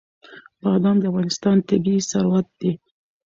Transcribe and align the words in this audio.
بادام 0.63 0.97
د 0.99 1.03
افغانستان 1.11 1.57
طبعي 1.69 1.97
ثروت 2.11 2.47
دی. 2.59 2.71